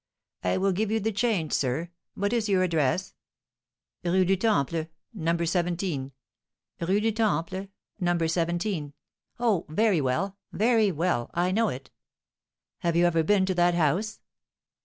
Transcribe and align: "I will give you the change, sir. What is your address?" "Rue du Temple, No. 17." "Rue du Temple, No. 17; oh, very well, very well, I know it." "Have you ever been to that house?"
"I 0.43 0.57
will 0.57 0.71
give 0.71 0.89
you 0.89 0.99
the 0.99 1.11
change, 1.11 1.53
sir. 1.53 1.89
What 2.15 2.33
is 2.33 2.49
your 2.49 2.63
address?" 2.63 3.13
"Rue 4.03 4.25
du 4.25 4.35
Temple, 4.35 4.87
No. 5.13 5.37
17." 5.37 6.11
"Rue 6.87 6.99
du 6.99 7.11
Temple, 7.11 7.67
No. 7.99 8.17
17; 8.25 8.93
oh, 9.39 9.67
very 9.69 10.01
well, 10.01 10.37
very 10.51 10.91
well, 10.91 11.29
I 11.35 11.51
know 11.51 11.69
it." 11.69 11.91
"Have 12.79 12.95
you 12.95 13.05
ever 13.05 13.21
been 13.21 13.45
to 13.45 13.53
that 13.53 13.75
house?" 13.75 14.21